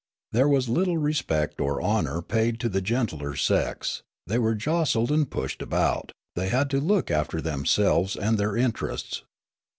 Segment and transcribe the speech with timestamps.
[0.31, 5.29] There was little respect or honour paid to the gentler sex; the}' were jostled and
[5.29, 9.21] pushed about; they had to look after themselves and their in terests.